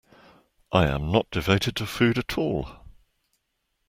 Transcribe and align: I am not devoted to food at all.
I 0.71 0.87
am 0.87 1.11
not 1.11 1.29
devoted 1.29 1.75
to 1.75 1.85
food 1.85 2.17
at 2.17 2.35
all. 2.35 2.87